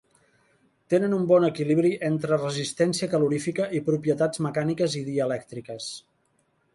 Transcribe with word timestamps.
Tenen 0.93 1.11
un 1.17 1.25
bon 1.31 1.43
equilibri 1.49 1.91
entre 2.09 2.39
resistència 2.41 3.09
calorífica 3.11 3.67
i 3.81 3.81
propietats 3.91 4.41
mecàniques 4.47 4.97
i 5.01 5.05
dielèctriques. 5.11 5.91